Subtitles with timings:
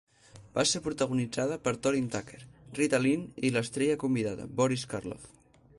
[0.53, 2.41] Va ser protagonitzada per Torin Thatcher,
[2.81, 5.33] Rita Lynn i l'estrella convidada Boris Karloff.